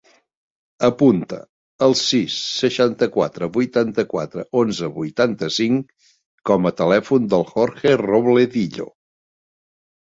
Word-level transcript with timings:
Apunta 0.85 1.37
el 1.87 1.93
sis, 1.99 2.37
seixanta-quatre, 2.61 3.51
vuitanta-quatre, 3.59 4.47
onze, 4.63 4.91
vuitanta-cinc 4.97 5.95
com 6.53 6.69
a 6.71 6.75
telèfon 6.83 7.33
del 7.37 7.49
Jorge 7.55 7.97
Robledillo. 8.07 8.93